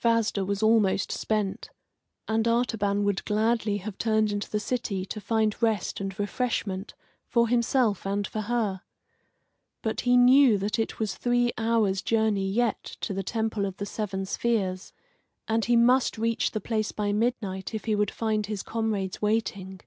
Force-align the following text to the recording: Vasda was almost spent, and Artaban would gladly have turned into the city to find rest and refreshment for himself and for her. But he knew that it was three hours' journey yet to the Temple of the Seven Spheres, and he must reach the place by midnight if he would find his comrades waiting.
Vasda 0.00 0.44
was 0.46 0.62
almost 0.62 1.10
spent, 1.10 1.68
and 2.28 2.46
Artaban 2.46 3.02
would 3.02 3.24
gladly 3.24 3.78
have 3.78 3.98
turned 3.98 4.30
into 4.30 4.48
the 4.48 4.60
city 4.60 5.04
to 5.06 5.20
find 5.20 5.60
rest 5.60 5.98
and 6.00 6.16
refreshment 6.20 6.94
for 7.26 7.48
himself 7.48 8.06
and 8.06 8.24
for 8.24 8.42
her. 8.42 8.82
But 9.82 10.02
he 10.02 10.16
knew 10.16 10.56
that 10.56 10.78
it 10.78 11.00
was 11.00 11.16
three 11.16 11.52
hours' 11.58 12.00
journey 12.00 12.48
yet 12.48 12.84
to 13.00 13.12
the 13.12 13.24
Temple 13.24 13.64
of 13.66 13.78
the 13.78 13.84
Seven 13.86 14.24
Spheres, 14.24 14.92
and 15.48 15.64
he 15.64 15.74
must 15.74 16.16
reach 16.16 16.52
the 16.52 16.60
place 16.60 16.92
by 16.92 17.12
midnight 17.12 17.74
if 17.74 17.86
he 17.86 17.96
would 17.96 18.12
find 18.12 18.46
his 18.46 18.62
comrades 18.62 19.20
waiting. 19.20 19.80